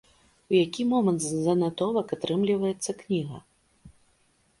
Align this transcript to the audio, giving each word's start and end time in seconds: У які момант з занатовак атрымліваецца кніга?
У 0.51 0.55
які 0.65 0.85
момант 0.93 1.21
з 1.25 1.41
занатовак 1.47 2.07
атрымліваецца 2.17 2.91
кніга? 3.03 3.37